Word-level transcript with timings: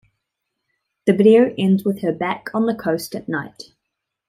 The 1.05 1.13
video 1.13 1.53
ends 1.59 1.85
with 1.85 2.01
her 2.01 2.11
back 2.11 2.45
on 2.55 2.65
the 2.65 2.73
coast 2.73 3.13
at 3.13 3.29
night. 3.29 3.65